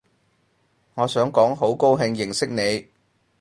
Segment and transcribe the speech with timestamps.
[0.95, 2.89] 我想講好高興認識你